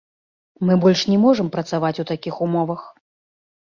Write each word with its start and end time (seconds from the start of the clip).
Мы 0.69 0.77
больш 0.85 1.05
не 1.11 1.19
можам 1.27 1.53
працаваць 1.59 1.95
у 2.07 2.09
такіх 2.15 2.45
умовах! 2.51 2.93